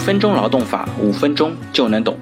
[0.00, 2.18] 分钟劳动法，五分钟就能懂。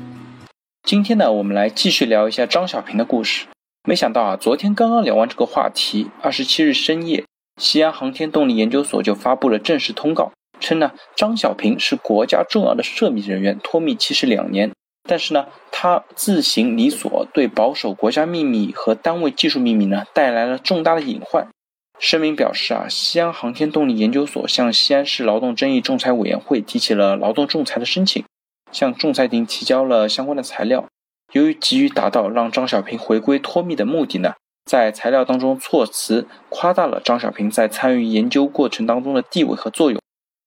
[0.83, 3.47] 今天呢，我们来继续聊一下张小平的故事。
[3.88, 7.24] 没想到啊，昨天刚刚聊完这个话题，二十七日深夜，
[7.56, 14.72] 西安航天动力研究所就发布了正式通告，称呢，张小平是国家重要的涉密人员，脱密期是两年。
[15.08, 21.46] 但是呢，他自行离所，对保守国家秘密和单位技术秘密呢，带来了重大的隐患。
[21.98, 28.24] 声明表示啊，西安航天动力研究所向西安市劳动争议仲裁委员会提起了劳动仲裁的申请，
[28.71, 30.87] 向仲裁庭提交了相关的材料。
[31.33, 34.34] 由于急于达到让张小平回归脱密的目的呢，
[34.65, 40.01] 在材料当中措辞夸大了张小平在参与研究过程当中的地位和作用，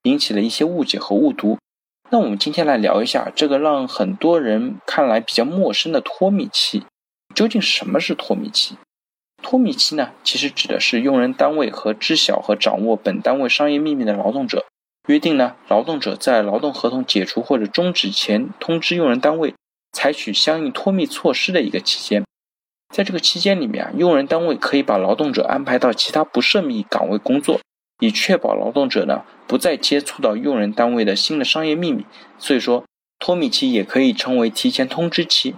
[0.03, 1.57] 引起了一些误解和误读。
[2.09, 6.83] 那我们今天来聊一下这个让很多人看来比较陌生的脱密期，
[7.35, 8.75] 究竟什么是脱密期？
[9.41, 14.65] 脱密期呢，其实指的是用人单位和知晓和掌握本单位商业秘密的劳动者
[15.07, 19.53] 约定呢，劳动者在劳动合同解除或者终止前通知用人单位
[19.91, 22.23] 采取相应脱密措施的一个期间。
[22.93, 27.59] 在这个期间里面啊，用人单位可以把劳动者安排到其他不涉密岗位工作，
[27.99, 32.05] 以确保劳动者呢不再接触到用人单位的新的商业秘密。
[32.37, 32.83] 所以说，
[33.17, 35.55] 脱密期也可以称为提前通知期。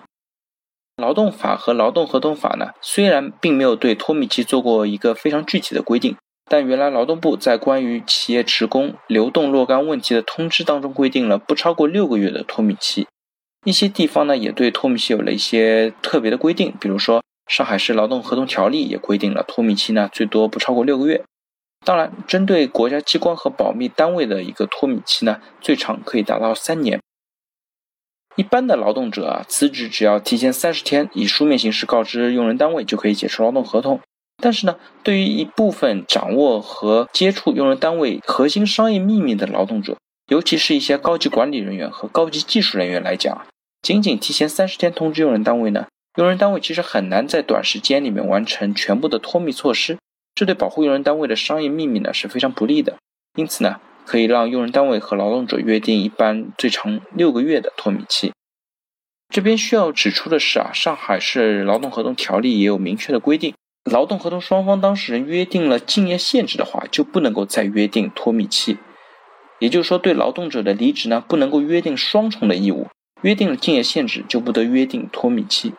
[0.97, 6.15] 劳动法和劳动合同法呢，虽然并没有对脱敏期做过一个非常具体的规定，
[6.49, 13.07] 但原来劳动部在关于企业职工流动若干问题的通知当中规定了不超过六个月的脱敏期。
[13.65, 21.23] 一些地方呢也对脱密期有了一些特别的规定，比如说上海市劳动合同条例也规定了脱密期呢最多不超过六个月。
[21.85, 27.01] 当然，针对国家机关和保密单位的一个脱密期呢，最长可以达到三年。
[28.35, 33.99] 一般的劳动者啊，辞职只要提前三十天以书面形式告知用人单位，就可以解除劳动合同。
[34.41, 39.95] 但是呢，对于一部分掌握和接触用人单位核心商业秘密的劳动者，
[40.27, 43.45] 尤其是一些高级管理人员和高级技术人员来讲，
[43.81, 45.85] 仅仅提前三十天通知用人单位呢，
[46.17, 49.97] 用人单位其实很难在短时间里面完成全部的脱密措施，
[50.33, 52.97] 这对保护用人单位的商业秘密呢是非常不利的。
[53.35, 53.79] 因此呢。
[54.05, 58.31] 可以让用人单位和劳动者约定一般最长六个月的脱敏期。
[59.29, 63.55] 这边需要指出的是啊，上海市劳动合同条例也有明确的规定，
[63.89, 68.77] 劳动合同双方当事人约定了竞业限制的话，就不能够再约定脱敏期。
[69.59, 72.87] 也就是说，对劳动者的离职呢，不能够约定双重的义务，
[73.21, 75.73] 约定了竞业限制，就不得约定脱敏期。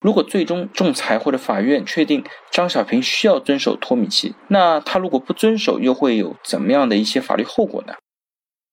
[0.00, 7.94] 如果最终仲裁或者法院确定张小平需要遵守脱敏期，那他如果不遵守，又会有怎么样的一些法律后果呢？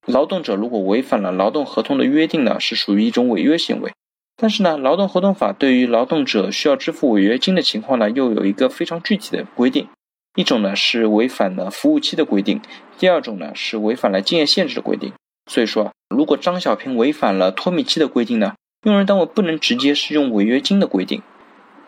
[0.06, 3.92] 劳动者如果违反了劳动合同的约定呢，是属于一种违约行为。
[4.38, 9.88] 但是呢，劳动合同法对于劳动者需要支付违约金的情况呢，又有一个非常具体的规定。
[10.36, 12.62] 一种呢是违反了服务期的规定，
[13.00, 15.14] 第二种呢是违反了竞业限制的规定。
[15.50, 18.54] 所以说，如果张小平违反了脱敏期的规定呢？
[18.86, 21.24] 用人单位不能直接适用违约金的规定，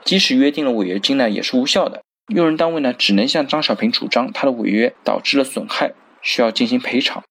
[0.04, 2.02] 即使约定了违约金呢，也是无效的。
[2.34, 5.94] 用人单位呢，只能向张小平主张他的违约导致了损害，
[6.24, 7.24] 需要进行赔偿。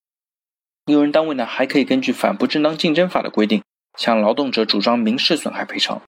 [0.87, 3.61] 用人单位呢，还可以根据反不正当竞争法的规定，
[3.99, 6.01] 向劳动者主张民事损害赔偿。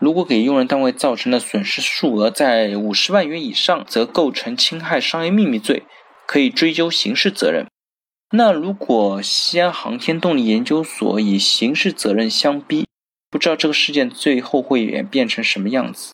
[0.00, 5.84] 如果给用人单位造成的损失数额在五十万元以上，则构成侵害商业秘密罪，
[6.26, 7.68] 可以追究刑事责任。
[8.32, 12.84] 那如果西安航天动力研究所以刑事责任相逼？
[13.34, 16.12] 不知道这个事件最后会演变成什么样子。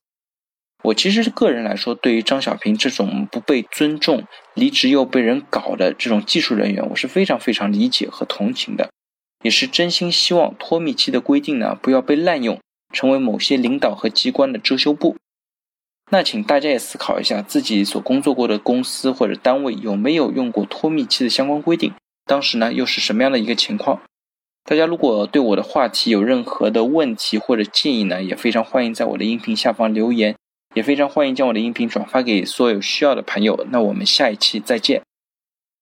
[0.85, 8.89] 我其实个人来说，对于张小平这种不被尊重、离职又被人搞的这种技术人员，我是非常非常理解和同情的，
[9.43, 12.59] 也是真心希望脱密期的规定呢不要被滥用，
[12.95, 15.19] 成为某些领导和机关的遮羞布。
[16.11, 21.93] 那请大家也思考一下，自己所工作过的公司或者单位有没有用过脱密期的相关规定，
[22.25, 24.01] 当时呢又是什么样的一个情况？
[24.71, 30.37] 大家如果对我的话题有任何的问题或者建议呢，也非常欢迎在我的音频下方留言，
[30.77, 33.67] 也非常欢迎将我的音频转发给所有需要的朋友。
[33.71, 35.03] 那我们下一期再见。